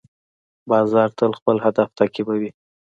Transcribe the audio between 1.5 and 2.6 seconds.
هدف تعقیبوي